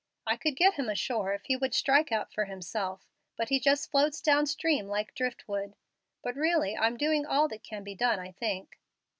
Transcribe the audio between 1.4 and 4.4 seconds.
he would strike out for himself, but he just floats